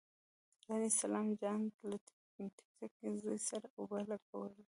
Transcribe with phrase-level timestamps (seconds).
[0.67, 1.97] لاندې سلام جان له
[2.57, 4.59] ټيټکي زوی سره اوبه لګولې.